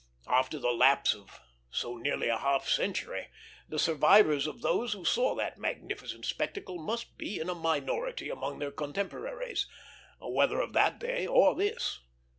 [0.25, 1.39] After the lapse of
[1.69, 3.27] so nearly a half century,
[3.69, 8.57] the survivors of those who saw that magnificent spectacle must be in a minority among
[8.57, 9.67] their contemporaries,
[10.19, 11.99] whether of that day or this.